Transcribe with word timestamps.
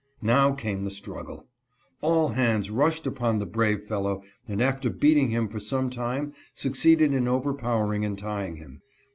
Now 0.23 0.53
came 0.53 0.83
the 0.83 0.89
struggle. 0.89 1.45
All 2.01 2.29
hands 2.29 2.71
rushed 2.71 3.05
upon 3.05 3.37
the 3.37 3.45
brave 3.45 3.83
fellow 3.83 4.23
and 4.47 4.59
after 4.59 4.89
beating 4.89 5.29
him 5.29 5.47
for 5.47 5.59
some 5.59 5.91
time 5.91 6.33
suc 6.55 6.71
ceeded 6.71 7.13
in 7.13 7.27
overpowering 7.27 8.03
and 8.03 8.17
tying 8.17 8.55
him. 8.55 8.81